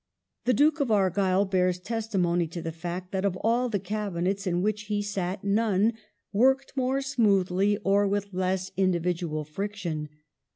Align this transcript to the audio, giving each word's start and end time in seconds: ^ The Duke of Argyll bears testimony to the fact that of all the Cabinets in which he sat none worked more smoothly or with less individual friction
^ 0.43 0.45
The 0.45 0.53
Duke 0.55 0.79
of 0.79 0.89
Argyll 0.89 1.45
bears 1.45 1.79
testimony 1.79 2.47
to 2.47 2.61
the 2.63 2.71
fact 2.71 3.11
that 3.11 3.23
of 3.23 3.37
all 3.41 3.69
the 3.69 3.77
Cabinets 3.77 4.47
in 4.47 4.63
which 4.63 4.85
he 4.85 5.03
sat 5.03 5.43
none 5.43 5.93
worked 6.33 6.75
more 6.75 7.03
smoothly 7.03 7.77
or 7.83 8.07
with 8.07 8.33
less 8.33 8.71
individual 8.75 9.45
friction 9.45 10.09